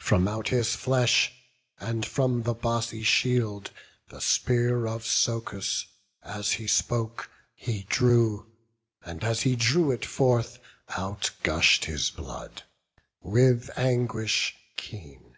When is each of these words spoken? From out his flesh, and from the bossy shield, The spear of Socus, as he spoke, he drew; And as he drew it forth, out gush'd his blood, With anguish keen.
From 0.00 0.26
out 0.26 0.48
his 0.48 0.74
flesh, 0.74 1.32
and 1.78 2.04
from 2.04 2.42
the 2.42 2.52
bossy 2.52 3.04
shield, 3.04 3.70
The 4.08 4.20
spear 4.20 4.88
of 4.88 5.04
Socus, 5.04 5.84
as 6.24 6.54
he 6.54 6.66
spoke, 6.66 7.30
he 7.54 7.84
drew; 7.84 8.50
And 9.04 9.22
as 9.22 9.42
he 9.42 9.54
drew 9.54 9.92
it 9.92 10.04
forth, 10.04 10.58
out 10.88 11.30
gush'd 11.44 11.84
his 11.84 12.10
blood, 12.10 12.64
With 13.20 13.70
anguish 13.78 14.56
keen. 14.76 15.36